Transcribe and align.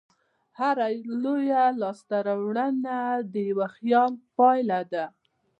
هره 0.59 0.87
لویه 1.23 1.65
لاستهراوړنه 1.81 2.97
د 3.33 3.35
یوه 3.49 3.67
خیال 3.75 4.11
پایله 4.37 4.79
ده. 4.91 5.05